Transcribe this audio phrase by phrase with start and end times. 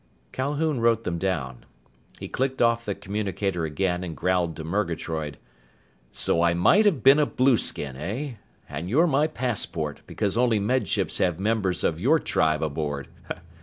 [0.31, 1.63] Calhoun wrote them down.
[2.19, 5.37] He clicked off the communicator again and growled to Murgatroyd,
[6.11, 8.33] "So I might have been a blueskin, eh?
[8.67, 13.09] And you're my passport, because only Med Ships have members of your tribe aboard!